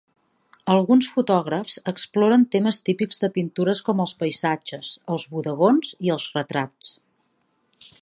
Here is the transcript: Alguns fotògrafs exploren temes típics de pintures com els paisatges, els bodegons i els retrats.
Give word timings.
Alguns 0.75 1.09
fotògrafs 1.17 1.75
exploren 1.91 2.47
temes 2.57 2.81
típics 2.89 3.23
de 3.25 3.31
pintures 3.37 3.83
com 3.91 4.03
els 4.07 4.17
paisatges, 4.25 4.93
els 5.17 5.29
bodegons 5.37 5.97
i 6.09 6.17
els 6.19 6.31
retrats. 6.41 6.95